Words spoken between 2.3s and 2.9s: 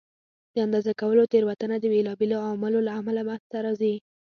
عواملو